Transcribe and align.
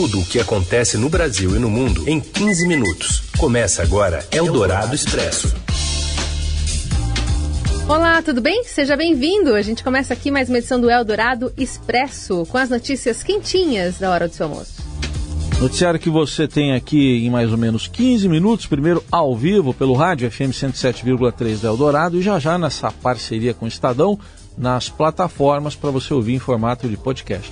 Tudo 0.00 0.20
o 0.20 0.24
que 0.24 0.38
acontece 0.38 0.96
no 0.96 1.08
Brasil 1.08 1.56
e 1.56 1.58
no 1.58 1.68
mundo 1.68 2.08
em 2.08 2.20
15 2.20 2.68
minutos. 2.68 3.20
Começa 3.36 3.82
agora 3.82 4.24
Eldorado 4.30 4.94
Expresso. 4.94 5.52
Olá, 7.88 8.22
tudo 8.22 8.40
bem? 8.40 8.62
Seja 8.62 8.96
bem-vindo. 8.96 9.56
A 9.56 9.60
gente 9.60 9.82
começa 9.82 10.14
aqui 10.14 10.30
mais 10.30 10.48
uma 10.48 10.58
edição 10.58 10.80
do 10.80 10.88
Eldorado 10.88 11.52
Expresso 11.56 12.46
com 12.46 12.56
as 12.56 12.70
notícias 12.70 13.24
quentinhas 13.24 13.98
da 13.98 14.12
hora 14.12 14.28
do 14.28 14.34
seu 14.36 14.46
almoço. 14.46 14.74
Noticiário 15.60 15.98
que 15.98 16.08
você 16.08 16.46
tem 16.46 16.76
aqui 16.76 17.26
em 17.26 17.28
mais 17.28 17.50
ou 17.50 17.58
menos 17.58 17.88
15 17.88 18.28
minutos, 18.28 18.66
primeiro 18.66 19.02
ao 19.10 19.34
vivo 19.34 19.74
pelo 19.74 19.94
rádio 19.94 20.30
FM 20.30 20.52
107,3 20.52 21.60
da 21.60 21.70
Eldorado 21.70 22.20
e 22.20 22.22
já 22.22 22.38
já 22.38 22.56
nessa 22.56 22.92
parceria 22.92 23.52
com 23.52 23.64
o 23.64 23.68
Estadão 23.68 24.16
nas 24.56 24.88
plataformas 24.88 25.74
para 25.74 25.90
você 25.90 26.14
ouvir 26.14 26.34
em 26.34 26.38
formato 26.38 26.88
de 26.88 26.96
podcast. 26.96 27.50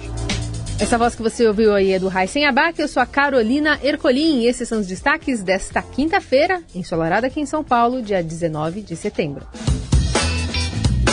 Essa 0.79 0.99
voz 0.99 1.15
que 1.15 1.23
você 1.23 1.49
ouviu 1.49 1.75
aí 1.75 1.93
é 1.93 1.99
do 1.99 2.07
Raíssen 2.07 2.45
Abac, 2.45 2.79
eu 2.79 2.87
sou 2.87 3.03
a 3.03 3.07
Carolina 3.07 3.81
Ercolim 3.83 4.41
e 4.41 4.47
esses 4.47 4.69
são 4.69 4.79
os 4.79 4.87
destaques 4.87 5.43
desta 5.43 5.81
quinta-feira, 5.81 6.63
ensolarada 6.75 7.27
aqui 7.27 7.41
em 7.41 7.47
São 7.47 7.65
Paulo, 7.65 8.03
dia 8.03 8.23
19 8.23 8.83
de 8.83 8.95
setembro. 8.95 9.47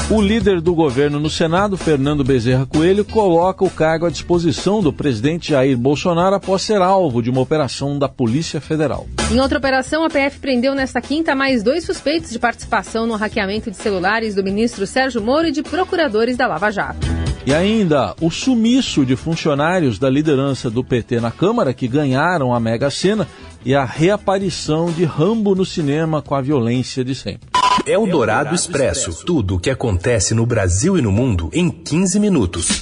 O 0.09 0.21
líder 0.21 0.59
do 0.59 0.75
governo 0.75 1.17
no 1.17 1.29
Senado, 1.29 1.77
Fernando 1.77 2.25
Bezerra 2.25 2.65
Coelho, 2.65 3.05
coloca 3.05 3.63
o 3.63 3.69
cargo 3.69 4.05
à 4.05 4.09
disposição 4.09 4.81
do 4.81 4.91
presidente 4.91 5.51
Jair 5.51 5.77
Bolsonaro 5.77 6.35
após 6.35 6.61
ser 6.61 6.81
alvo 6.81 7.21
de 7.21 7.29
uma 7.29 7.39
operação 7.39 7.97
da 7.97 8.09
Polícia 8.09 8.59
Federal. 8.59 9.07
Em 9.31 9.39
outra 9.39 9.57
operação, 9.57 10.03
a 10.03 10.09
PF 10.09 10.39
prendeu 10.39 10.75
nesta 10.75 10.99
quinta 10.99 11.33
mais 11.33 11.63
dois 11.63 11.85
suspeitos 11.85 12.31
de 12.31 12.37
participação 12.37 13.07
no 13.07 13.15
hackeamento 13.15 13.71
de 13.71 13.77
celulares 13.77 14.35
do 14.35 14.43
ministro 14.43 14.85
Sérgio 14.85 15.21
Moro 15.21 15.47
e 15.47 15.51
de 15.53 15.63
procuradores 15.63 16.35
da 16.35 16.47
Lava 16.47 16.69
Jato. 16.69 17.22
E 17.45 17.53
ainda 17.53 18.15
o 18.21 18.31
sumiço 18.31 19.05
de 19.05 19.17
funcionários 19.17 19.99
da 19.99 20.09
liderança 20.09 20.69
do 20.69 20.81
PT 20.81 21.19
na 21.19 21.29
Câmara 21.29 21.73
que 21.73 21.89
ganharam 21.89 22.53
a 22.53 22.59
Mega 22.59 22.89
Sena 22.89 23.27
e 23.65 23.75
a 23.75 23.83
reaparição 23.83 24.89
de 24.89 25.03
Rambo 25.03 25.53
no 25.53 25.65
cinema 25.65 26.21
com 26.21 26.35
a 26.35 26.41
violência 26.41 27.03
de 27.03 27.13
sempre. 27.13 27.49
É 27.85 27.97
o 27.97 28.07
Dourado 28.07 28.55
Expresso. 28.55 29.25
Tudo 29.25 29.55
o 29.55 29.59
que 29.59 29.69
acontece 29.69 30.33
no 30.33 30.45
Brasil 30.45 30.97
e 30.97 31.01
no 31.01 31.11
mundo 31.11 31.49
em 31.51 31.69
15 31.69 32.17
minutos. 32.17 32.79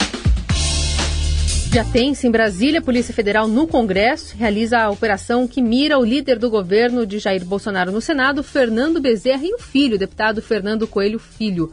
Já 1.74 1.84
tensa 1.86 2.28
em 2.28 2.32
Brasília, 2.32 2.82
a 2.82 2.84
Polícia 2.84 3.14
Federal 3.16 3.48
no 3.48 3.66
Congresso 3.66 4.36
realiza 4.38 4.78
a 4.78 4.92
operação 4.92 5.48
que 5.48 5.62
mira 5.62 5.98
o 5.98 6.06
líder 6.06 6.38
do 6.38 6.50
governo 6.52 7.04
de 7.04 7.18
Jair 7.18 7.44
Bolsonaro 7.46 7.92
no 7.92 8.02
Senado, 8.02 8.44
Fernando 8.44 9.02
Bezerra, 9.02 9.44
e 9.44 9.56
o 9.56 9.58
filho, 9.58 9.96
o 9.96 10.00
deputado 10.00 10.42
Fernando 10.42 10.86
Coelho 10.86 11.18
Filho. 11.18 11.72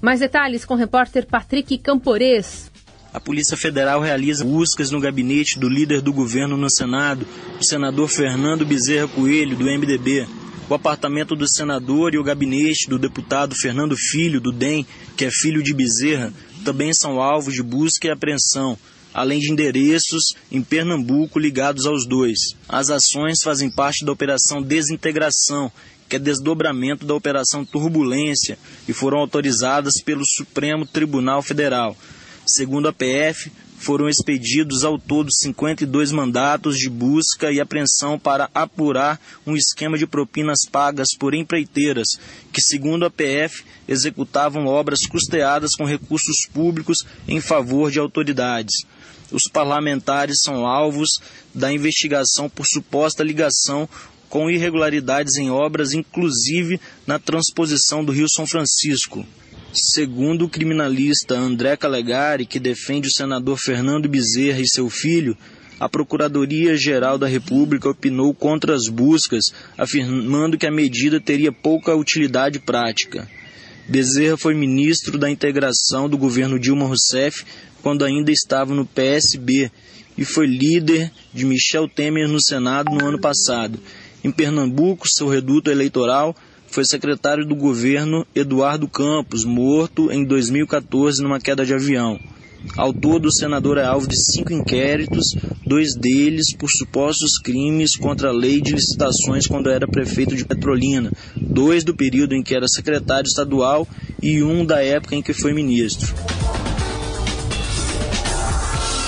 Mais 0.00 0.20
detalhes 0.20 0.64
com 0.64 0.74
o 0.74 0.76
repórter 0.76 1.26
Patrick 1.26 1.76
Campores. 1.78 2.70
A 3.12 3.18
Polícia 3.18 3.56
Federal 3.56 4.00
realiza 4.00 4.44
buscas 4.44 4.92
no 4.92 5.00
gabinete 5.00 5.58
do 5.58 5.68
líder 5.68 6.00
do 6.00 6.12
governo 6.12 6.56
no 6.56 6.70
Senado, 6.70 7.26
o 7.58 7.64
senador 7.64 8.08
Fernando 8.08 8.64
Bezerra 8.64 9.08
Coelho, 9.08 9.56
do 9.56 9.64
MDB. 9.64 10.26
O 10.70 10.74
apartamento 10.74 11.34
do 11.34 11.48
senador 11.48 12.14
e 12.14 12.18
o 12.18 12.22
gabinete 12.22 12.88
do 12.88 12.98
deputado 12.98 13.56
Fernando 13.56 13.96
Filho, 13.96 14.40
do 14.40 14.52
DEM, 14.52 14.86
que 15.16 15.24
é 15.24 15.30
filho 15.30 15.62
de 15.62 15.72
Bezerra, 15.72 16.32
também 16.64 16.92
são 16.92 17.20
alvos 17.20 17.54
de 17.54 17.62
busca 17.62 18.06
e 18.06 18.10
apreensão, 18.10 18.78
além 19.12 19.40
de 19.40 19.50
endereços 19.50 20.34
em 20.52 20.62
Pernambuco 20.62 21.38
ligados 21.38 21.86
aos 21.86 22.06
dois. 22.06 22.38
As 22.68 22.90
ações 22.90 23.40
fazem 23.42 23.70
parte 23.70 24.04
da 24.04 24.12
Operação 24.12 24.62
Desintegração, 24.62 25.72
que 26.08 26.16
é 26.16 26.18
desdobramento 26.18 27.06
da 27.06 27.14
Operação 27.14 27.64
Turbulência, 27.64 28.58
e 28.88 28.92
foram 28.92 29.18
autorizadas 29.18 30.00
pelo 30.02 30.24
Supremo 30.24 30.86
Tribunal 30.86 31.42
Federal. 31.42 31.96
Segundo 32.46 32.88
a 32.88 32.92
PF, 32.92 33.52
foram 33.78 34.08
expedidos 34.08 34.84
ao 34.84 34.98
todo 34.98 35.32
52 35.32 36.10
mandatos 36.10 36.76
de 36.76 36.90
busca 36.90 37.52
e 37.52 37.60
apreensão 37.60 38.18
para 38.18 38.50
apurar 38.52 39.20
um 39.46 39.56
esquema 39.56 39.96
de 39.96 40.06
propinas 40.06 40.60
pagas 40.70 41.08
por 41.16 41.32
empreiteiras 41.32 42.08
que, 42.52 42.60
segundo 42.60 43.06
a 43.06 43.10
PF, 43.10 43.64
executavam 43.86 44.66
obras 44.66 45.06
custeadas 45.06 45.76
com 45.76 45.84
recursos 45.84 46.48
públicos 46.52 47.06
em 47.28 47.40
favor 47.40 47.90
de 47.90 48.00
autoridades. 48.00 48.84
Os 49.30 49.44
parlamentares 49.44 50.38
são 50.42 50.66
alvos 50.66 51.10
da 51.54 51.72
investigação 51.72 52.48
por 52.48 52.66
suposta 52.66 53.22
ligação 53.22 53.88
com 54.28 54.50
irregularidades 54.50 55.36
em 55.36 55.50
obras, 55.50 55.92
inclusive 55.92 56.80
na 57.06 57.18
transposição 57.18 58.04
do 58.04 58.12
Rio 58.12 58.28
São 58.28 58.46
Francisco. 58.46 59.26
Segundo 59.72 60.46
o 60.46 60.48
criminalista 60.48 61.34
André 61.34 61.76
Calegari, 61.76 62.46
que 62.46 62.58
defende 62.58 63.08
o 63.08 63.12
senador 63.12 63.58
Fernando 63.58 64.08
Bezerra 64.08 64.60
e 64.60 64.68
seu 64.68 64.88
filho, 64.88 65.36
a 65.78 65.88
Procuradoria-Geral 65.88 67.18
da 67.18 67.28
República 67.28 67.88
opinou 67.88 68.34
contra 68.34 68.74
as 68.74 68.88
buscas, 68.88 69.44
afirmando 69.76 70.58
que 70.58 70.66
a 70.66 70.72
medida 70.72 71.20
teria 71.20 71.52
pouca 71.52 71.94
utilidade 71.94 72.58
prática. 72.58 73.28
Bezerra 73.88 74.36
foi 74.36 74.54
ministro 74.54 75.16
da 75.16 75.30
integração 75.30 76.08
do 76.08 76.18
governo 76.18 76.58
Dilma 76.58 76.86
Rousseff 76.86 77.44
quando 77.80 78.04
ainda 78.04 78.32
estava 78.32 78.74
no 78.74 78.84
PSB 78.84 79.70
e 80.16 80.24
foi 80.24 80.46
líder 80.46 81.12
de 81.32 81.46
Michel 81.46 81.88
Temer 81.88 82.28
no 82.28 82.42
Senado 82.42 82.90
no 82.90 83.06
ano 83.06 83.20
passado. 83.20 83.78
Em 84.22 84.30
Pernambuco, 84.30 85.08
seu 85.08 85.28
reduto 85.28 85.70
eleitoral, 85.70 86.34
foi 86.66 86.84
secretário 86.84 87.46
do 87.46 87.54
governo 87.54 88.26
Eduardo 88.34 88.88
Campos, 88.88 89.44
morto 89.44 90.12
em 90.12 90.24
2014 90.24 91.22
numa 91.22 91.40
queda 91.40 91.64
de 91.64 91.72
avião. 91.72 92.18
Ao 92.76 92.92
todo, 92.92 93.26
o 93.26 93.32
senador 93.32 93.78
é 93.78 93.84
alvo 93.84 94.08
de 94.08 94.16
cinco 94.16 94.52
inquéritos, 94.52 95.26
dois 95.64 95.94
deles 95.94 96.54
por 96.56 96.68
supostos 96.68 97.38
crimes 97.38 97.96
contra 97.96 98.28
a 98.28 98.32
lei 98.32 98.60
de 98.60 98.72
licitações 98.72 99.46
quando 99.46 99.70
era 99.70 99.86
prefeito 99.86 100.34
de 100.34 100.44
Petrolina, 100.44 101.12
dois 101.36 101.84
do 101.84 101.94
período 101.94 102.34
em 102.34 102.42
que 102.42 102.54
era 102.54 102.66
secretário 102.68 103.28
estadual 103.28 103.86
e 104.20 104.42
um 104.42 104.64
da 104.64 104.82
época 104.82 105.14
em 105.14 105.22
que 105.22 105.32
foi 105.32 105.52
ministro. 105.52 106.12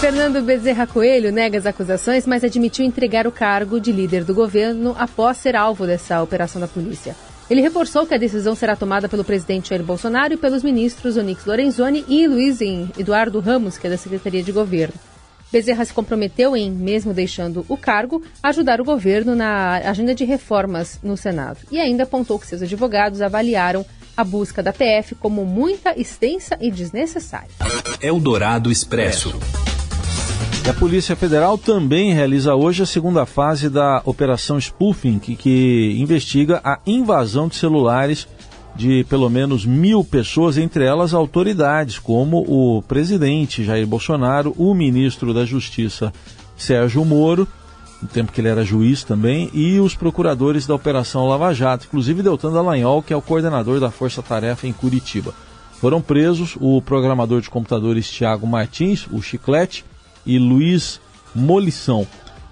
Fernando 0.00 0.40
Bezerra 0.40 0.86
Coelho 0.86 1.30
nega 1.30 1.58
as 1.58 1.66
acusações, 1.66 2.26
mas 2.26 2.42
admitiu 2.42 2.86
entregar 2.86 3.26
o 3.26 3.32
cargo 3.32 3.78
de 3.78 3.92
líder 3.92 4.24
do 4.24 4.34
governo 4.34 4.96
após 4.98 5.36
ser 5.36 5.54
alvo 5.54 5.86
dessa 5.86 6.22
operação 6.22 6.58
da 6.58 6.66
polícia. 6.66 7.14
Ele 7.50 7.60
reforçou 7.60 8.06
que 8.06 8.14
a 8.14 8.18
decisão 8.18 8.54
será 8.54 8.74
tomada 8.74 9.10
pelo 9.10 9.22
presidente 9.22 9.68
Jair 9.68 9.82
Bolsonaro 9.82 10.32
e 10.32 10.36
pelos 10.38 10.62
ministros 10.62 11.18
Onix 11.18 11.44
Lorenzoni 11.44 12.02
e 12.08 12.26
Luiz 12.26 12.60
Eduardo 12.98 13.40
Ramos, 13.40 13.76
que 13.76 13.88
é 13.88 13.90
da 13.90 13.98
Secretaria 13.98 14.42
de 14.42 14.50
Governo. 14.50 14.94
Bezerra 15.52 15.84
se 15.84 15.92
comprometeu 15.92 16.56
em, 16.56 16.70
mesmo 16.70 17.12
deixando 17.12 17.66
o 17.68 17.76
cargo, 17.76 18.22
ajudar 18.42 18.80
o 18.80 18.84
governo 18.84 19.34
na 19.34 19.82
agenda 19.86 20.14
de 20.14 20.24
reformas 20.24 20.98
no 21.02 21.14
Senado. 21.14 21.58
E 21.70 21.78
ainda 21.78 22.04
apontou 22.04 22.38
que 22.38 22.46
seus 22.46 22.62
advogados 22.62 23.20
avaliaram 23.20 23.84
a 24.16 24.24
busca 24.24 24.62
da 24.62 24.72
PF 24.72 25.14
como 25.16 25.44
muita 25.44 25.92
extensa 26.00 26.56
e 26.58 26.70
desnecessária. 26.70 27.50
Eldorado 28.00 28.72
Expresso. 28.72 29.38
A 30.70 30.72
Polícia 30.72 31.16
Federal 31.16 31.58
também 31.58 32.14
realiza 32.14 32.54
hoje 32.54 32.84
a 32.84 32.86
segunda 32.86 33.26
fase 33.26 33.68
da 33.68 34.00
Operação 34.04 34.56
Spoofing, 34.56 35.18
que, 35.18 35.34
que 35.34 35.96
investiga 35.98 36.60
a 36.62 36.78
invasão 36.86 37.48
de 37.48 37.56
celulares 37.56 38.28
de 38.76 39.04
pelo 39.08 39.28
menos 39.28 39.66
mil 39.66 40.04
pessoas, 40.04 40.56
entre 40.56 40.84
elas 40.84 41.12
autoridades, 41.12 41.98
como 41.98 42.44
o 42.46 42.82
presidente 42.82 43.64
Jair 43.64 43.84
Bolsonaro, 43.84 44.54
o 44.56 44.72
ministro 44.72 45.34
da 45.34 45.44
Justiça 45.44 46.12
Sérgio 46.56 47.04
Moro, 47.04 47.48
no 48.00 48.06
tempo 48.06 48.30
que 48.30 48.40
ele 48.40 48.48
era 48.48 48.64
juiz 48.64 49.02
também, 49.02 49.50
e 49.52 49.80
os 49.80 49.96
procuradores 49.96 50.68
da 50.68 50.74
Operação 50.76 51.26
Lava 51.26 51.52
Jato, 51.52 51.86
inclusive 51.88 52.22
Deltan 52.22 52.52
Dallagnol, 52.52 53.02
que 53.02 53.12
é 53.12 53.16
o 53.16 53.20
coordenador 53.20 53.80
da 53.80 53.90
Força 53.90 54.22
Tarefa 54.22 54.68
em 54.68 54.72
Curitiba. 54.72 55.34
Foram 55.80 56.00
presos 56.00 56.56
o 56.60 56.80
programador 56.80 57.40
de 57.40 57.50
computadores 57.50 58.08
Tiago 58.08 58.46
Martins, 58.46 59.08
o 59.10 59.20
Chiclete, 59.20 59.84
e 60.24 60.38
Luiz 60.38 61.00
Molição. 61.34 62.06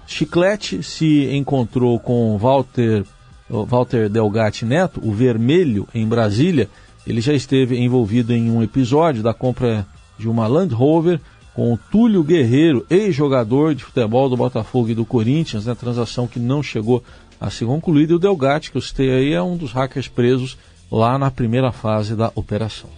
Chiclete 0.07 0.81
se 0.81 1.29
encontrou 1.35 1.99
com 1.99 2.37
Walter, 2.37 3.05
Walter 3.49 4.09
Delgatti 4.09 4.65
Neto, 4.65 4.99
o 5.03 5.11
Vermelho, 5.11 5.87
em 5.93 6.07
Brasília. 6.07 6.69
Ele 7.05 7.21
já 7.21 7.33
esteve 7.33 7.77
envolvido 7.77 8.33
em 8.33 8.49
um 8.49 8.63
episódio 8.63 9.21
da 9.21 9.33
compra 9.33 9.85
de 10.17 10.27
uma 10.27 10.47
Land 10.47 10.73
Rover 10.73 11.19
com 11.53 11.73
o 11.73 11.77
Túlio 11.77 12.23
Guerreiro, 12.23 12.85
ex-jogador 12.89 13.75
de 13.75 13.83
futebol 13.83 14.29
do 14.29 14.37
Botafogo 14.37 14.89
e 14.89 14.95
do 14.95 15.05
Corinthians, 15.05 15.65
né, 15.65 15.75
transação 15.75 16.27
que 16.27 16.39
não 16.39 16.63
chegou 16.63 17.03
a 17.39 17.49
ser 17.49 17.65
concluída. 17.65 18.13
E 18.13 18.15
o 18.15 18.19
Delgatti, 18.19 18.71
que 18.71 18.77
eu 18.77 18.81
citei 18.81 19.11
aí, 19.11 19.33
é 19.33 19.41
um 19.41 19.57
dos 19.57 19.71
hackers 19.71 20.07
presos 20.07 20.57
lá 20.91 21.17
na 21.17 21.29
primeira 21.29 21.71
fase 21.71 22.15
da 22.15 22.31
operação. 22.35 22.89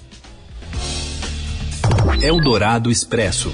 Eldorado 2.21 2.91
Expresso. 2.91 3.51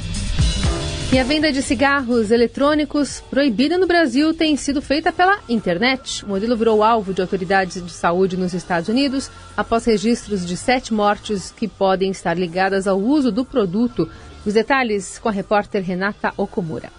E 1.10 1.18
a 1.18 1.24
venda 1.24 1.54
de 1.54 1.62
cigarros 1.62 2.32
eletrônicos 2.32 3.22
proibida 3.30 3.78
no 3.78 3.88
Brasil 3.88 4.34
tem 4.34 4.58
sido 4.58 4.82
feita 4.82 5.10
pela 5.10 5.40
internet. 5.48 6.26
O 6.26 6.28
modelo 6.28 6.58
virou 6.58 6.84
alvo 6.84 7.14
de 7.14 7.22
autoridades 7.22 7.82
de 7.82 7.92
saúde 7.92 8.36
nos 8.36 8.54
Estados 8.54 8.90
Unidos 8.90 9.32
após 9.56 9.86
registros 9.86 10.46
de 10.46 10.58
sete 10.58 10.94
mortes 10.94 11.50
que 11.50 11.66
podem 11.66 12.12
estar 12.12 12.38
ligadas 12.38 12.88
ao 12.88 13.00
uso 13.00 13.32
do 13.32 13.46
produto. 13.46 14.10
Os 14.46 14.54
detalhes 14.54 15.18
com 15.18 15.30
a 15.30 15.32
repórter 15.32 15.82
Renata 15.82 16.34
Okumura. 16.36 16.92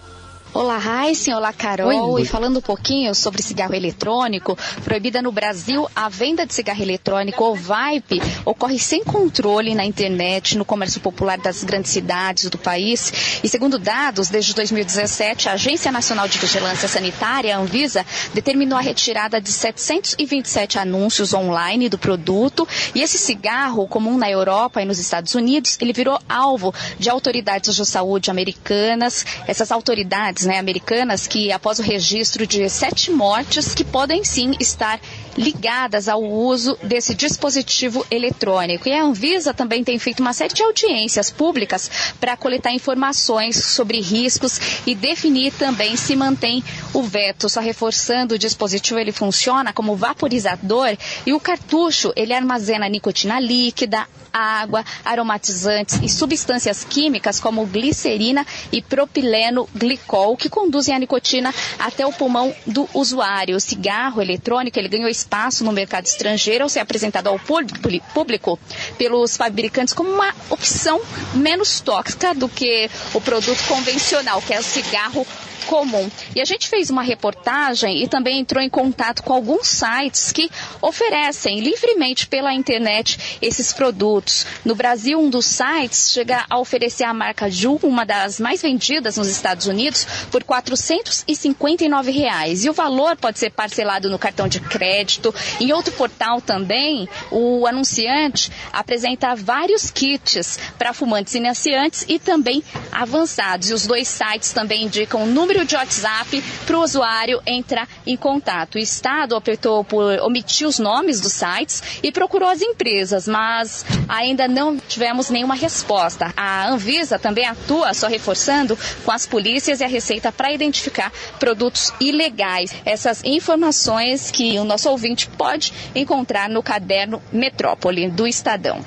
Olá, 0.51 0.79
Raíssen. 0.79 1.31
Olá, 1.35 1.53
Carol. 1.53 2.13
Oi. 2.13 2.23
E 2.23 2.25
falando 2.25 2.57
um 2.57 2.61
pouquinho 2.61 3.13
sobre 3.13 3.43
cigarro 3.43 3.75
eletrônico, 3.75 4.57
proibida 4.83 5.21
no 5.21 5.31
Brasil, 5.31 5.87
a 5.95 6.09
venda 6.09 6.43
de 6.43 6.55
cigarro 6.55 6.81
eletrônico 6.81 7.43
ou 7.43 7.55
vape 7.55 8.19
ocorre 8.43 8.79
sem 8.79 9.03
controle 9.03 9.75
na 9.75 9.85
internet, 9.85 10.57
no 10.57 10.65
comércio 10.65 10.99
popular 11.01 11.37
das 11.37 11.63
grandes 11.63 11.91
cidades 11.91 12.49
do 12.49 12.57
país. 12.57 13.39
E 13.43 13.47
segundo 13.47 13.77
dados, 13.77 14.29
desde 14.29 14.55
2017, 14.55 15.47
a 15.47 15.53
Agência 15.53 15.91
Nacional 15.91 16.27
de 16.27 16.39
Vigilância 16.39 16.87
Sanitária, 16.87 17.55
a 17.55 17.59
Anvisa, 17.59 18.03
determinou 18.33 18.79
a 18.79 18.81
retirada 18.81 19.39
de 19.39 19.51
727 19.51 20.79
anúncios 20.79 21.31
online 21.31 21.89
do 21.89 21.97
produto. 21.99 22.67
E 22.95 23.03
esse 23.03 23.19
cigarro, 23.19 23.87
comum 23.87 24.17
na 24.17 24.29
Europa 24.29 24.81
e 24.81 24.85
nos 24.85 24.97
Estados 24.97 25.35
Unidos, 25.35 25.77
ele 25.79 25.93
virou 25.93 26.19
alvo 26.27 26.73
de 26.97 27.07
autoridades 27.07 27.75
de 27.75 27.85
saúde 27.85 28.31
americanas. 28.31 29.23
Essas 29.47 29.71
autoridades 29.71 30.38
né, 30.45 30.59
americanas 30.59 31.27
que, 31.27 31.51
após 31.51 31.79
o 31.79 31.83
registro 31.83 32.45
de 32.45 32.69
sete 32.69 33.11
mortes, 33.11 33.73
que 33.73 33.83
podem 33.83 34.23
sim 34.23 34.51
estar 34.59 34.99
ligadas 35.37 36.09
ao 36.09 36.23
uso 36.23 36.77
desse 36.83 37.15
dispositivo 37.15 38.05
eletrônico. 38.11 38.87
E 38.87 38.93
a 38.93 39.03
Anvisa 39.03 39.53
também 39.53 39.83
tem 39.83 39.97
feito 39.97 40.19
uma 40.19 40.33
série 40.33 40.53
de 40.53 40.63
audiências 40.63 41.29
públicas 41.29 41.89
para 42.19 42.35
coletar 42.35 42.73
informações 42.73 43.55
sobre 43.55 44.01
riscos 44.01 44.59
e 44.85 44.93
definir 44.93 45.53
também 45.53 45.95
se 45.95 46.15
mantém 46.15 46.63
o 46.99 47.03
veto. 47.03 47.49
Só 47.49 47.59
reforçando, 47.59 48.35
o 48.35 48.39
dispositivo 48.39 48.99
ele 48.99 49.11
funciona 49.11 49.73
como 49.73 49.95
vaporizador 49.95 50.97
e 51.25 51.33
o 51.33 51.39
cartucho 51.39 52.13
ele 52.15 52.33
armazena 52.33 52.87
nicotina 52.89 53.39
líquida, 53.39 54.07
água, 54.31 54.85
aromatizantes 55.03 55.99
e 56.01 56.09
substâncias 56.09 56.83
químicas 56.83 57.39
como 57.39 57.65
glicerina 57.65 58.45
e 58.71 58.81
propileno 58.81 59.67
glicol 59.75 60.37
que 60.37 60.49
conduzem 60.49 60.95
a 60.95 60.99
nicotina 60.99 61.53
até 61.77 62.05
o 62.05 62.13
pulmão 62.13 62.53
do 62.65 62.87
usuário. 62.93 63.55
O 63.55 63.59
cigarro 63.59 64.21
eletrônico 64.21 64.77
ele 64.77 64.87
ganhou 64.87 65.09
espaço 65.09 65.63
no 65.63 65.71
mercado 65.71 66.05
estrangeiro 66.05 66.63
ao 66.63 66.69
ser 66.69 66.79
apresentado 66.79 67.27
ao 67.27 67.39
público 67.39 68.59
pelos 68.97 69.35
fabricantes 69.35 69.93
como 69.93 70.11
uma 70.11 70.33
opção 70.49 71.01
menos 71.33 71.79
tóxica 71.79 72.33
do 72.33 72.47
que 72.47 72.89
o 73.13 73.21
produto 73.21 73.63
convencional, 73.67 74.41
que 74.41 74.53
é 74.53 74.59
o 74.59 74.63
cigarro 74.63 75.25
comum. 75.69 76.09
E 76.35 76.41
a 76.41 76.45
gente 76.45 76.67
fez 76.67 76.89
uma 76.89 77.03
reportagem 77.03 78.01
e 78.03 78.07
também 78.07 78.39
entrou 78.39 78.61
em 78.61 78.69
contato 78.69 79.21
com 79.21 79.31
alguns 79.31 79.67
sites 79.67 80.31
que 80.31 80.49
oferecem 80.81 81.59
livremente 81.59 82.27
pela 82.27 82.51
internet 82.51 83.37
esses 83.39 83.71
produtos. 83.71 84.47
No 84.65 84.73
Brasil, 84.73 85.19
um 85.19 85.29
dos 85.29 85.45
sites 85.45 86.11
chega 86.11 86.43
a 86.49 86.57
oferecer 86.57 87.03
a 87.03 87.13
marca 87.13 87.51
Ju, 87.51 87.79
uma 87.83 88.03
das 88.03 88.39
mais 88.39 88.63
vendidas 88.63 89.15
nos 89.15 89.27
Estados 89.27 89.67
Unidos, 89.67 90.07
por 90.31 90.43
459 90.43 92.09
reais. 92.11 92.65
E 92.65 92.69
o 92.69 92.73
valor 92.73 93.15
pode 93.15 93.37
ser 93.37 93.51
parcelado 93.51 94.09
no 94.09 94.17
cartão 94.17 94.47
de 94.47 94.59
crédito. 94.59 95.33
Em 95.59 95.71
outro 95.71 95.93
portal 95.93 96.41
também, 96.41 97.07
o 97.29 97.67
anunciante 97.67 98.51
apresenta 98.73 99.35
vários 99.35 99.91
kits 99.91 100.57
para 100.79 100.93
fumantes 100.93 101.35
iniciantes 101.35 102.05
e 102.07 102.17
também 102.17 102.63
avançados. 102.91 103.69
E 103.69 103.73
os 103.73 103.85
dois 103.85 104.07
sites 104.07 104.51
também 104.51 104.85
indicam 104.85 105.21
o 105.23 105.27
número 105.27 105.58
número 105.59 105.65
de 105.65 105.75
WhatsApp 105.75 106.43
para 106.65 106.77
o 106.77 106.81
usuário 106.81 107.41
entrar 107.45 107.87
em 108.05 108.15
contato. 108.15 108.75
O 108.75 108.79
Estado 108.79 109.35
optou 109.35 109.83
por 109.83 110.19
omitir 110.21 110.67
os 110.67 110.79
nomes 110.79 111.19
dos 111.19 111.33
sites 111.33 111.99
e 112.01 112.11
procurou 112.11 112.47
as 112.47 112.61
empresas, 112.61 113.27
mas 113.27 113.85
ainda 114.07 114.47
não 114.47 114.77
tivemos 114.77 115.29
nenhuma 115.29 115.55
resposta. 115.55 116.33
A 116.35 116.69
Anvisa 116.69 117.19
também 117.19 117.45
atua, 117.45 117.93
só 117.93 118.07
reforçando, 118.07 118.77
com 119.03 119.11
as 119.11 119.25
polícias 119.25 119.81
e 119.81 119.83
a 119.83 119.87
Receita 119.87 120.31
para 120.31 120.53
identificar 120.53 121.11
produtos 121.39 121.91
ilegais. 121.99 122.73
Essas 122.85 123.23
informações 123.23 124.31
que 124.31 124.57
o 124.59 124.63
nosso 124.63 124.89
ouvinte 124.89 125.27
pode 125.27 125.73
encontrar 125.93 126.49
no 126.49 126.63
caderno 126.63 127.21
Metrópole 127.31 128.09
do 128.09 128.27
Estadão. 128.27 128.83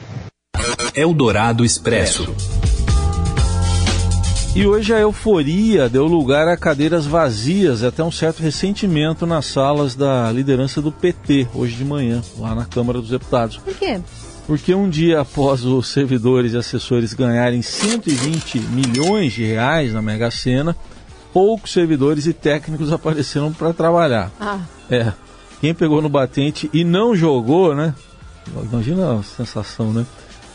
Eldorado 0.94 1.64
Expresso. 1.64 2.51
E 4.54 4.66
hoje 4.66 4.92
a 4.92 4.98
euforia 5.00 5.88
deu 5.88 6.04
lugar 6.04 6.46
a 6.46 6.58
cadeiras 6.58 7.06
vazias 7.06 7.80
e 7.80 7.86
até 7.86 8.04
um 8.04 8.10
certo 8.10 8.42
ressentimento 8.42 9.24
nas 9.24 9.46
salas 9.46 9.94
da 9.94 10.30
liderança 10.30 10.82
do 10.82 10.92
PT, 10.92 11.48
hoje 11.54 11.74
de 11.74 11.84
manhã, 11.86 12.22
lá 12.38 12.54
na 12.54 12.66
Câmara 12.66 13.00
dos 13.00 13.08
Deputados. 13.08 13.56
Por 13.56 13.74
quê? 13.74 13.98
Porque 14.46 14.74
um 14.74 14.90
dia 14.90 15.22
após 15.22 15.64
os 15.64 15.88
servidores 15.88 16.52
e 16.52 16.58
assessores 16.58 17.14
ganharem 17.14 17.62
120 17.62 18.58
milhões 18.58 19.32
de 19.32 19.42
reais 19.42 19.94
na 19.94 20.02
Mega 20.02 20.30
Sena, 20.30 20.76
poucos 21.32 21.72
servidores 21.72 22.26
e 22.26 22.34
técnicos 22.34 22.92
apareceram 22.92 23.54
para 23.54 23.72
trabalhar. 23.72 24.30
Ah. 24.38 24.60
É. 24.90 25.14
Quem 25.62 25.72
pegou 25.72 26.02
no 26.02 26.10
batente 26.10 26.68
e 26.74 26.84
não 26.84 27.16
jogou, 27.16 27.74
né? 27.74 27.94
Imagina 28.70 29.18
a 29.18 29.22
sensação, 29.22 29.94
né? 29.94 30.04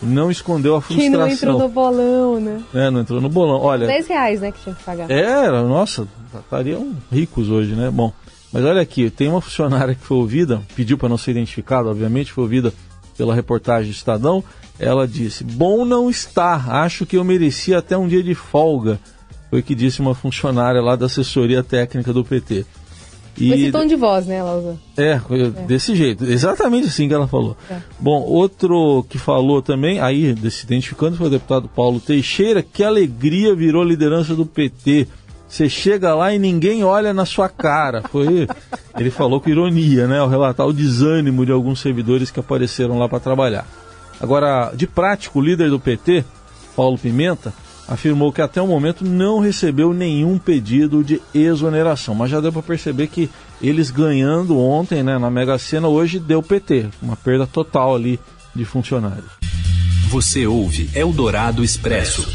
Não 0.02 0.30
escondeu 0.30 0.76
a 0.76 0.82
frustração. 0.82 1.12
Que 1.12 1.18
não 1.18 1.28
entrou 1.28 1.60
no 1.60 1.70
bolão, 1.70 2.40
né? 2.40 2.62
É, 2.74 2.90
não 2.90 3.02
entrou 3.02 3.22
no 3.22 3.30
bolão. 3.30 3.62
Olha, 3.62 3.88
10 3.88 4.08
reais, 4.08 4.42
né, 4.42 4.52
que 4.52 4.62
tinha 4.62 4.76
que 4.76 4.84
pagar. 4.84 5.10
Era, 5.10 5.64
nossa, 5.64 6.08
estariam 6.36 6.94
ricos 7.12 7.50
hoje, 7.50 7.74
né? 7.74 7.90
Bom, 7.90 8.12
mas 8.52 8.64
olha 8.64 8.82
aqui, 8.82 9.10
tem 9.10 9.28
uma 9.28 9.42
funcionária 9.42 9.96
que 9.96 10.02
foi 10.02 10.18
ouvida, 10.18 10.62
pediu 10.76 10.98
para 10.98 11.10
não 11.10 11.18
ser 11.18 11.32
identificada, 11.32 11.90
obviamente, 11.90 12.32
foi 12.32 12.44
ouvida 12.44 12.74
pela 13.18 13.36
reportagem 13.36 13.92
do 13.92 13.96
Estadão. 13.96 14.44
Ela 14.80 15.08
disse: 15.08 15.44
Bom 15.44 15.84
não 15.84 16.10
está, 16.10 16.56
acho 16.84 17.06
que 17.06 17.18
eu 17.18 17.24
merecia 17.24 17.80
até 17.80 17.98
um 17.98 18.08
dia 18.08 18.24
de 18.24 18.36
folga. 18.36 19.00
Foi 19.50 19.60
o 19.62 19.64
que 19.64 19.74
disse 19.74 20.02
uma 20.02 20.14
funcionária 20.14 20.82
lá 20.82 20.96
da 20.96 21.06
assessoria 21.06 21.64
técnica 21.64 22.14
do 22.14 22.24
PT. 22.24 22.66
E... 23.38 23.54
Esse 23.54 23.72
tom 23.72 23.86
de 23.86 23.96
voz, 23.96 24.26
né, 24.26 24.42
Lausa? 24.42 24.78
É, 24.98 25.12
é, 25.30 25.50
desse 25.66 25.96
jeito, 25.96 26.26
exatamente 26.26 26.88
assim 26.88 27.08
que 27.08 27.14
ela 27.14 27.28
falou. 27.28 27.56
É. 27.70 27.78
Bom, 28.00 28.22
outro 28.22 29.06
que 29.10 29.18
falou 29.18 29.62
também, 29.62 30.00
aí 30.00 30.36
se 30.50 30.66
identificando, 30.66 31.16
foi 31.16 31.28
o 31.28 31.30
deputado 31.30 31.68
Paulo 31.68 32.00
Teixeira, 32.00 32.64
que 32.64 32.84
alegria 32.84 33.56
virou 33.56 33.84
liderança 33.84 34.36
do 34.36 34.46
PT. 34.46 35.08
Você 35.48 35.70
chega 35.70 36.14
lá 36.14 36.34
e 36.34 36.40
ninguém 36.40 36.84
olha 36.84 37.14
na 37.14 37.26
sua 37.26 37.48
cara. 37.48 38.02
Foi, 38.10 38.48
ele 38.98 39.10
falou 39.10 39.40
com 39.40 39.50
ironia, 39.50 40.08
né, 40.08 40.20
ao 40.20 40.28
relatar 40.28 40.68
o 40.68 40.74
desânimo 40.74 41.46
de 41.46 41.52
alguns 41.52 41.80
servidores 41.80 42.32
que 42.32 42.40
apareceram 42.40 42.98
lá 42.98 43.08
para 43.08 43.20
trabalhar. 43.20 43.66
Agora, 44.20 44.72
de 44.76 44.88
prático, 44.88 45.40
o 45.40 45.42
líder 45.42 45.70
do 45.70 45.80
PT, 45.80 46.26
Paulo 46.76 46.98
Pimenta, 46.98 47.54
afirmou 47.88 48.32
que 48.32 48.42
até 48.42 48.62
o 48.62 48.68
momento 48.68 49.06
não 49.06 49.40
recebeu 49.40 49.94
nenhum 49.94 50.38
pedido 50.38 51.04
de 51.04 51.22
exoneração, 51.34 52.14
mas 52.14 52.30
já 52.30 52.42
deu 52.42 52.52
para 52.52 52.62
perceber 52.62 53.08
que 53.08 53.30
eles 53.62 53.90
ganhando 53.90 54.60
ontem 54.60 55.02
né, 55.02 55.18
na 55.18 55.30
Mega 55.30 55.58
Sena, 55.58 55.88
hoje 55.88 56.20
deu 56.20 56.44
PT, 56.44 56.88
uma 57.02 57.16
perda 57.16 57.48
total 57.48 57.96
ali 57.96 58.20
de 58.54 58.66
funcionários. 58.66 59.32
Você 60.10 60.46
ouve 60.46 60.90
Eldorado 60.94 61.64
Expresso. 61.64 62.28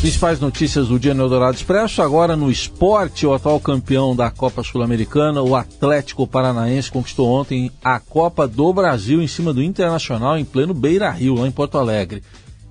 Principais 0.00 0.38
notícias 0.38 0.86
do 0.86 0.98
dia 0.98 1.12
no 1.12 1.24
Eldorado 1.24 1.56
Expresso. 1.56 2.00
Agora 2.00 2.36
no 2.36 2.48
esporte, 2.52 3.26
o 3.26 3.34
atual 3.34 3.58
campeão 3.58 4.14
da 4.14 4.30
Copa 4.30 4.62
Sul-Americana, 4.62 5.42
o 5.42 5.56
Atlético 5.56 6.24
Paranaense, 6.24 6.92
conquistou 6.92 7.28
ontem 7.28 7.72
a 7.82 7.98
Copa 7.98 8.46
do 8.46 8.72
Brasil 8.72 9.20
em 9.20 9.26
cima 9.26 9.52
do 9.52 9.60
Internacional 9.60 10.38
em 10.38 10.44
pleno 10.44 10.72
Beira 10.72 11.10
Rio, 11.10 11.34
lá 11.34 11.48
em 11.48 11.50
Porto 11.50 11.78
Alegre. 11.78 12.22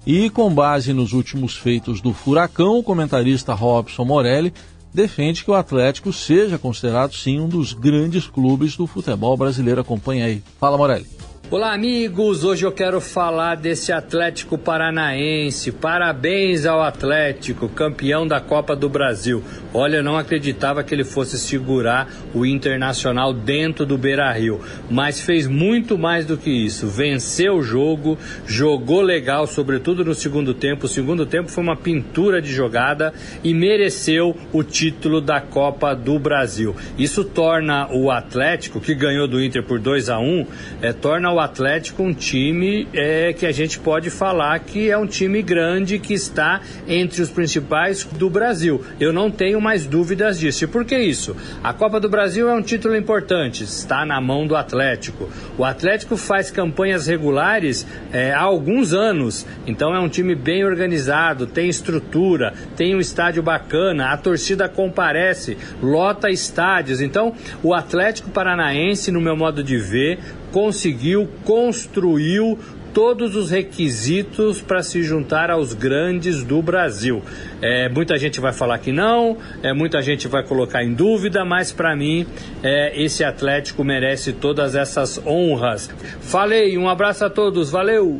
E 0.10 0.30
com 0.30 0.50
base 0.50 0.94
nos 0.94 1.12
últimos 1.12 1.58
feitos 1.58 2.00
do 2.00 2.14
Furacão, 2.14 2.80
o 2.80 2.84
comentarista 2.84 3.54
Robson 3.54 4.06
Morelli 4.06 4.54
defende 4.94 5.44
que 5.44 5.52
o 5.52 5.54
Atlético 5.54 6.14
seja 6.14 6.58
considerado 6.58 7.14
sim 7.14 7.42
um 7.42 7.50
dos 7.50 7.74
grandes 7.74 8.26
clubes 8.26 8.78
do 8.78 8.88
futebol 8.88 9.36
brasileiro. 9.36 9.82
Acompanha 9.82 10.28
aí. 10.28 10.42
Fala, 10.62 10.78
Morelli. 10.78 11.06
Olá, 11.50 11.74
amigos! 11.74 12.44
Hoje 12.44 12.66
eu 12.66 12.74
quero 12.74 13.00
falar 13.00 13.56
desse 13.56 13.94
Atlético 13.94 14.58
Paranaense. 14.58 15.72
Parabéns 15.72 16.66
ao 16.66 16.84
Atlético, 16.84 17.70
campeão 17.70 18.27
da 18.27 18.42
Copa 18.42 18.75
do 18.75 18.89
Brasil. 18.89 19.42
Olha, 19.74 19.98
eu 19.98 20.04
não 20.04 20.18
acreditava 20.18 20.84
que 20.84 20.94
ele 20.94 21.06
fosse 21.06 21.39
segurar 21.39 22.12
o 22.34 22.46
Internacional 22.46 23.32
dentro 23.32 23.86
do 23.86 23.98
Beira 23.98 24.30
Rio, 24.34 24.60
mas 24.89 25.22
fez 25.22 25.48
muito 25.48 25.98
mais 25.98 26.25
do 26.25 26.38
que 26.38 26.50
isso. 26.50 26.86
Venceu 26.86 27.56
o 27.56 27.63
jogo, 27.63 28.18
jogou 28.46 29.00
legal, 29.00 29.48
sobretudo 29.48 30.04
no 30.04 30.13
segundo 30.13 30.54
tempo. 30.54 30.86
O 30.86 30.89
segundo 30.89 31.25
tempo 31.25 31.50
foi 31.50 31.63
uma 31.63 31.77
pintura 31.77 32.42
de 32.42 32.51
jogada 32.51 33.13
e 33.42 33.54
mereceu 33.54 34.36
o 34.51 34.63
título 34.63 35.22
da 35.22 35.39
Copa 35.39 35.96
do 35.96 36.20
Brasil. 36.20 36.75
Isso 36.98 37.24
torna 37.24 37.88
o 37.89 38.12
Atlético, 38.12 38.82
que 38.82 38.94
ganhou 38.94 39.30
do 39.30 39.42
Inter 39.42 39.63
por 39.63 39.80
2 39.80 40.10
a 40.10 40.20
1 40.20 40.46
é, 40.82 40.92
torna 40.92 41.37
o 41.37 41.37
o 41.38 41.39
Atlético 41.39 42.01
um 42.01 42.13
time 42.13 42.88
é, 42.91 43.32
que 43.32 43.46
a 43.46 43.51
gente 43.51 43.77
pode 43.77 44.10
falar 44.10 44.58
que 44.60 44.89
é 44.89 44.98
um 44.98 45.06
time 45.06 45.44
grande 45.44 46.00
que 46.00 46.13
está 46.13 46.62
entre 46.88 47.22
os 47.22 47.29
principais 47.29 48.03
do 48.03 48.27
Brasil. 48.27 48.84
Eu 49.00 49.13
não 49.13 49.29
tenho 49.29 49.62
mais 49.62 49.86
dúvidas 49.86 50.39
disso. 50.39 50.63
E 50.63 50.67
por 50.67 50.84
que 50.84 50.98
isso? 50.98 51.36
A 51.63 51.74
Copa 51.74 52.00
do 52.00 52.10
Brasil 52.10 52.50
é 52.50 52.53
um 52.56 52.62
título 52.62 52.96
importante, 52.96 53.63
está 53.63 54.03
na 54.03 54.20
mão 54.20 54.48
do 54.48 54.56
Atlético. 54.56 55.29
O 55.58 55.63
Atlético 55.63 56.17
faz 56.17 56.50
campanhas 56.50 57.06
regulares 57.06 57.86
é, 58.12 58.34
há 58.34 58.41
alguns 58.41 58.94
anos, 58.94 59.46
então 59.67 59.94
é 59.94 60.00
um 60.00 60.10
time 60.10 60.34
bem 60.34 60.65
organizado, 60.65 61.46
tem 61.46 61.70
estrutura, 61.70 62.53
tem 62.75 62.96
um 62.96 63.00
estádio 63.00 63.44
bacana, 63.44 64.08
a 64.08 64.17
torcida 64.17 64.67
comparece, 64.67 65.56
lota 65.84 66.32
estádios. 66.32 67.00
Então, 67.00 67.34
o 67.62 67.75
Atlético 67.75 68.32
Paranaense, 68.32 69.12
no 69.12 69.22
meu 69.22 69.38
modo 69.38 69.63
de 69.63 69.77
ver, 69.77 70.20
conseguiu, 70.51 71.27
construiu 71.44 72.58
todos 72.98 73.36
os 73.36 73.51
requisitos 73.51 74.60
para 74.60 74.82
se 74.82 75.04
juntar 75.04 75.51
aos 75.51 75.72
grandes 75.74 76.44
do 76.44 76.63
Brasil. 76.63 77.22
É, 77.62 77.88
muita 77.88 78.18
gente 78.18 78.39
vai 78.39 78.51
falar 78.51 78.80
que 78.80 78.92
não, 78.92 79.38
é, 79.62 79.72
muita 79.72 80.01
gente 80.01 80.27
vai 80.27 80.44
colocar 80.44 80.84
em 80.84 80.96
dúvida, 80.96 81.46
mas 81.46 81.72
para 81.72 81.96
mim 81.96 82.25
é, 82.63 83.00
esse 83.00 83.24
Atlético 83.24 83.84
merece 83.84 84.34
todas 84.34 84.74
essas 84.74 85.22
honras. 85.24 85.92
Falei, 86.22 86.75
um 86.75 86.89
abraço 86.89 87.24
a 87.24 87.30
todos, 87.30 87.70
valeu! 87.70 88.20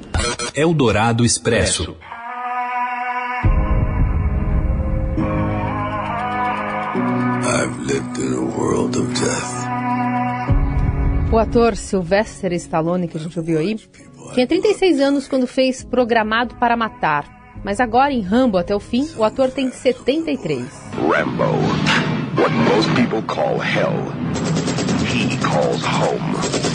Eldorado 0.56 1.26
Expresso. 1.26 1.98
I've 7.50 7.80
lived 7.88 8.20
in 8.20 8.34
a 8.34 8.42
world 8.42 8.96
of 8.96 9.08
death. 9.16 9.57
O 11.30 11.38
ator 11.38 11.76
Sylvester 11.76 12.54
Stallone, 12.54 13.08
que 13.08 13.18
a 13.18 13.20
gente 13.20 13.38
ouviu 13.38 13.60
aí, 13.60 13.76
tinha 14.34 14.48
36 14.48 15.02
anos 15.02 15.28
quando 15.28 15.46
fez 15.46 15.84
Programado 15.84 16.56
para 16.56 16.78
Matar. 16.78 17.26
Mas 17.66 17.82
agora, 17.82 18.14
em 18.14 18.22
Rambo 18.22 18.58
até 18.58 18.74
o 18.74 18.80
fim, 18.80 19.06
o 19.18 19.24
ator 19.26 19.52
tem 19.52 19.70
73. 19.70 20.64
Rambo. 20.94 21.44
What 22.40 22.54
most 22.54 22.90
people 22.94 23.22
call 23.24 23.62
hell, 23.62 23.92
he 25.12 25.38
calls 25.40 25.84
home. 25.84 26.68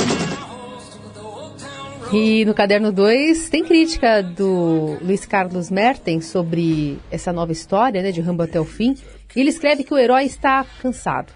E 2.13 2.45
no 2.45 2.53
caderno 2.53 2.93
2 2.93 3.49
tem 3.49 3.65
crítica 3.65 4.23
do 4.23 4.99
Luiz 5.01 5.25
Carlos 5.25 5.71
Mertens 5.71 6.27
sobre 6.27 6.99
essa 7.11 7.33
nova 7.33 7.53
história, 7.53 8.03
né, 8.03 8.13
de 8.13 8.21
Rambo 8.21 8.43
até 8.43 8.61
o 8.61 8.67
fim. 8.67 8.95
E 9.35 9.41
ele 9.41 9.49
escreve 9.49 9.83
que 9.83 9.95
o 9.95 9.99
herói 9.99 10.25
está 10.25 10.67
cansado. 10.83 11.33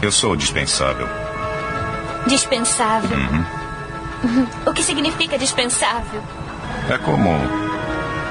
Eu 0.00 0.10
sou 0.10 0.34
dispensável. 0.34 1.25
Dispensável. 2.26 3.16
Uhum. 3.16 4.46
O 4.66 4.72
que 4.72 4.82
significa 4.82 5.38
dispensável? 5.38 6.22
É 6.90 6.98
como 6.98 7.30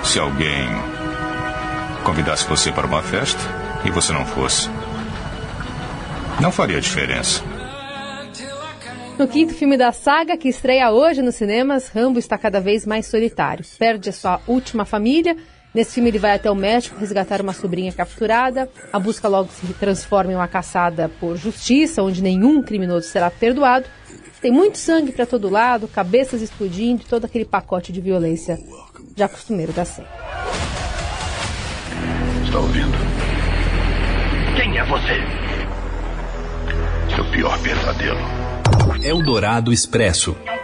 se 0.03 0.19
alguém 0.19 0.67
convidasse 2.03 2.45
você 2.45 2.71
para 2.71 2.85
uma 2.85 3.01
festa 3.01 3.39
e 3.85 3.91
você 3.91 4.13
não 4.13 4.25
fosse. 4.25 4.69
Não 6.39 6.51
faria 6.51 6.81
diferença. 6.81 7.41
No 9.17 9.27
quinto 9.27 9.53
filme 9.53 9.77
da 9.77 9.93
saga, 9.93 10.35
que 10.35 10.49
estreia 10.49 10.91
hoje 10.91 11.21
nos 11.21 11.35
cinemas, 11.35 11.87
Rambo 11.87 12.19
está 12.19 12.37
cada 12.37 12.59
vez 12.59 12.85
mais 12.85 13.05
solitário. 13.05 13.63
Perde 13.79 14.09
a 14.09 14.13
sua 14.13 14.41
última 14.45 14.83
família. 14.83 15.37
Nesse 15.75 15.95
filme, 15.95 16.09
ele 16.09 16.17
vai 16.17 16.33
até 16.33 16.49
o 16.49 16.55
México 16.55 16.97
resgatar 16.97 17.41
uma 17.41 17.51
sobrinha 17.51 17.91
capturada. 17.91 18.69
A 18.93 18.97
busca 18.97 19.27
logo 19.27 19.49
se 19.51 19.73
transforma 19.73 20.31
em 20.31 20.35
uma 20.35 20.47
caçada 20.47 21.11
por 21.19 21.35
justiça, 21.35 22.01
onde 22.01 22.23
nenhum 22.23 22.63
criminoso 22.63 23.09
será 23.09 23.29
perdoado. 23.29 23.85
Tem 24.41 24.53
muito 24.53 24.77
sangue 24.77 25.11
para 25.11 25.25
todo 25.25 25.49
lado, 25.49 25.85
cabeças 25.89 26.41
explodindo, 26.41 27.03
todo 27.03 27.25
aquele 27.25 27.43
pacote 27.43 27.91
de 27.91 27.99
violência 27.99 28.57
já 29.17 29.27
costumeiro 29.27 29.73
da 29.73 29.83
série. 29.83 30.07
Está 32.45 32.57
ouvindo? 32.57 32.97
Quem 34.55 34.77
é 34.77 34.85
você? 34.85 35.19
Seu 37.13 37.25
pior 37.31 37.59
pesadelo. 37.61 38.19
Eldorado 39.03 39.73
Expresso. 39.73 40.37
Um 40.37 40.37
cofre, 40.37 40.54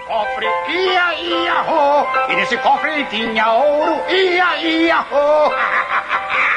ia, 0.67 1.13
ia, 1.15 1.61
ho. 1.61 2.07
E 2.29 2.35
nesse 2.35 2.57
cofre 2.57 3.05
tinha 3.05 3.51
ouro, 3.51 4.01
ia, 4.09 4.57
ia, 4.57 5.01
ho. 5.01 5.51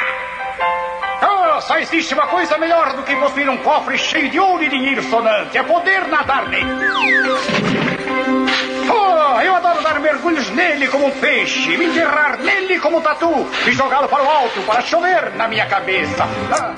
Oh, 1.27 1.61
só 1.61 1.79
existe 1.79 2.13
uma 2.15 2.27
coisa 2.27 2.59
melhor 2.59 2.95
do 2.97 3.03
que 3.03 3.15
possuir 3.17 3.49
um 3.49 3.57
cofre 3.59 3.97
cheio 3.97 4.29
de 4.29 4.41
ouro 4.41 4.63
e 4.63 4.69
dinheiro 4.69 5.03
sonante. 5.05 5.57
É 5.57 5.63
poder 5.63 6.09
nadar 6.09 6.49
nele. 6.49 6.67
Oh, 8.91 9.41
eu 9.41 9.55
adoro 9.55 9.83
dar 9.83 10.01
mergulhos 10.01 10.51
nele 10.51 10.89
como 10.89 11.07
um 11.07 11.11
peixe, 11.13 11.77
me 11.77 11.87
enterrar 11.87 12.39
nele 12.39 12.79
como 12.81 12.99
um 12.99 13.01
tatu 13.01 13.47
e 13.67 13.73
jogá-lo 13.73 14.09
para 14.09 14.25
o 14.25 14.29
alto 14.29 14.61
para 14.63 14.83
chover 14.83 15.33
na 15.37 15.49
minha 15.49 15.67
cabeça. 15.67 16.25
Ah. 16.51 16.75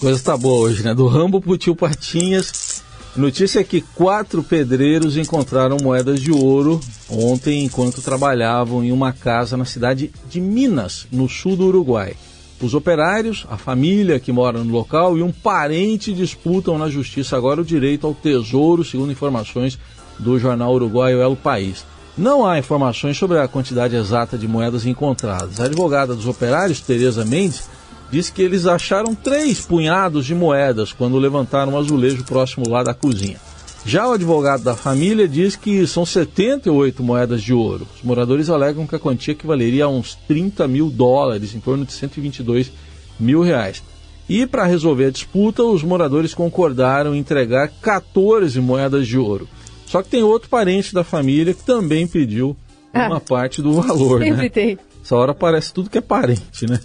Coisa 0.00 0.24
tá 0.24 0.36
boa 0.36 0.62
hoje, 0.62 0.82
né? 0.82 0.94
Do 0.94 1.06
Rambo 1.06 1.40
pro 1.40 1.56
tio 1.56 1.76
Patinhas 1.76 2.69
Notícia 3.16 3.58
é 3.58 3.64
que 3.64 3.80
quatro 3.80 4.40
pedreiros 4.40 5.16
encontraram 5.16 5.76
moedas 5.82 6.20
de 6.20 6.30
ouro 6.30 6.80
ontem 7.08 7.64
enquanto 7.64 8.00
trabalhavam 8.00 8.84
em 8.84 8.92
uma 8.92 9.12
casa 9.12 9.56
na 9.56 9.64
cidade 9.64 10.12
de 10.28 10.40
Minas, 10.40 11.08
no 11.10 11.28
sul 11.28 11.56
do 11.56 11.66
Uruguai. 11.66 12.14
Os 12.62 12.72
operários, 12.72 13.46
a 13.50 13.56
família 13.56 14.20
que 14.20 14.30
mora 14.30 14.62
no 14.62 14.70
local 14.70 15.18
e 15.18 15.22
um 15.22 15.32
parente 15.32 16.12
disputam 16.12 16.78
na 16.78 16.88
justiça 16.88 17.36
agora 17.36 17.60
o 17.60 17.64
direito 17.64 18.06
ao 18.06 18.14
tesouro, 18.14 18.84
segundo 18.84 19.10
informações 19.10 19.76
do 20.18 20.38
jornal 20.38 20.72
uruguaio 20.72 21.20
El 21.20 21.34
País. 21.34 21.84
Não 22.16 22.46
há 22.46 22.58
informações 22.58 23.16
sobre 23.16 23.38
a 23.38 23.48
quantidade 23.48 23.96
exata 23.96 24.38
de 24.38 24.46
moedas 24.46 24.86
encontradas. 24.86 25.58
A 25.58 25.64
advogada 25.64 26.14
dos 26.14 26.26
operários, 26.26 26.80
Tereza 26.80 27.24
Mendes, 27.24 27.68
disse 28.10 28.32
que 28.32 28.42
eles 28.42 28.66
acharam 28.66 29.14
três 29.14 29.60
punhados 29.60 30.26
de 30.26 30.34
moedas 30.34 30.92
quando 30.92 31.18
levantaram 31.18 31.72
um 31.72 31.78
azulejo 31.78 32.24
próximo 32.24 32.68
lá 32.68 32.82
da 32.82 32.94
cozinha. 32.94 33.38
Já 33.84 34.06
o 34.06 34.12
advogado 34.12 34.62
da 34.62 34.76
família 34.76 35.26
diz 35.26 35.56
que 35.56 35.86
são 35.86 36.04
78 36.04 37.02
moedas 37.02 37.42
de 37.42 37.54
ouro. 37.54 37.86
Os 37.96 38.02
moradores 38.02 38.50
alegam 38.50 38.86
que 38.86 38.94
a 38.94 38.98
quantia 38.98 39.32
equivaleria 39.32 39.86
a 39.86 39.88
uns 39.88 40.14
30 40.28 40.68
mil 40.68 40.90
dólares, 40.90 41.54
em 41.54 41.60
torno 41.60 41.86
de 41.86 41.92
122 41.92 42.70
mil 43.18 43.42
reais. 43.42 43.82
E 44.28 44.46
para 44.46 44.66
resolver 44.66 45.06
a 45.06 45.10
disputa, 45.10 45.62
os 45.62 45.82
moradores 45.82 46.34
concordaram 46.34 47.14
em 47.14 47.18
entregar 47.18 47.68
14 47.80 48.60
moedas 48.60 49.06
de 49.06 49.18
ouro. 49.18 49.48
Só 49.86 50.02
que 50.02 50.10
tem 50.10 50.22
outro 50.22 50.48
parente 50.48 50.94
da 50.94 51.02
família 51.02 51.54
que 51.54 51.64
também 51.64 52.06
pediu 52.06 52.56
uma 52.94 53.16
ah, 53.16 53.20
parte 53.20 53.62
do 53.62 53.72
valor. 53.72 54.20
Sempre 54.22 54.42
né? 54.42 54.48
tem. 54.48 54.78
Essa 55.02 55.16
hora 55.16 55.34
parece 55.34 55.72
tudo 55.72 55.90
que 55.90 55.98
é 55.98 56.02
parente, 56.02 56.66
né? 56.68 56.78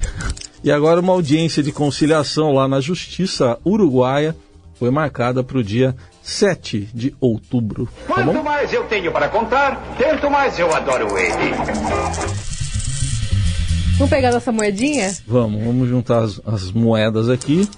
E 0.62 0.70
agora 0.70 1.00
uma 1.00 1.12
audiência 1.12 1.62
de 1.62 1.72
conciliação 1.72 2.52
lá 2.52 2.68
na 2.68 2.80
Justiça 2.80 3.58
Uruguaia 3.64 4.36
foi 4.74 4.90
marcada 4.90 5.42
para 5.42 5.58
o 5.58 5.64
dia 5.64 5.94
7 6.22 6.88
de 6.94 7.14
outubro. 7.20 7.88
Tá 8.06 8.14
Quanto 8.14 8.32
bom? 8.32 8.42
mais 8.42 8.72
eu 8.72 8.84
tenho 8.84 9.10
para 9.10 9.28
contar, 9.28 9.82
tanto 9.98 10.30
mais 10.30 10.58
eu 10.58 10.74
adoro 10.74 11.18
ele. 11.18 11.54
Vamos 13.96 14.10
pegar 14.10 14.32
nossa 14.32 14.50
moedinha? 14.52 15.14
Vamos, 15.26 15.62
vamos 15.62 15.88
juntar 15.88 16.24
as, 16.24 16.40
as 16.46 16.72
moedas 16.72 17.28
aqui, 17.28 17.68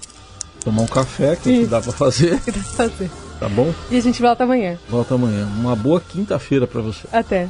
tomar 0.63 0.83
um 0.83 0.87
café, 0.87 1.35
que, 1.35 1.49
é 1.49 1.59
que 1.61 1.65
dá 1.65 1.81
para 1.81 1.91
fazer. 1.91 2.39
Que 2.41 2.51
dá 2.51 2.59
pra 2.59 2.87
fazer. 2.87 3.11
Tá 3.39 3.49
bom? 3.49 3.73
E 3.91 3.97
a 3.97 4.01
gente 4.01 4.21
volta 4.21 4.43
amanhã. 4.45 4.77
Volta 4.89 5.15
amanhã. 5.15 5.45
Uma 5.57 5.75
boa 5.75 5.99
quinta-feira 5.99 6.65
para 6.65 6.81
você. 6.81 7.05
Até. 7.11 7.49